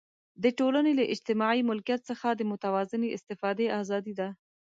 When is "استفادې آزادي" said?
3.17-4.13